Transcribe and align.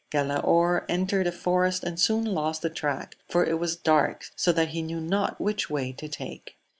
Galaor 0.09 0.83
entered 0.89 1.27
a 1.27 1.31
forest, 1.31 1.83
and 1.83 1.99
soon 1.99 2.25
lost 2.25 2.63
the 2.63 2.71
track, 2.71 3.17
for 3.29 3.45
it 3.45 3.59
was 3.59 3.75
dark, 3.75 4.31
so 4.35 4.51
that 4.51 4.69
he 4.69 4.81
knew 4.81 4.99
not 4.99 5.39
which 5.39 5.69
way 5.69 5.91
to 5.91 6.07
take. 6.07 6.57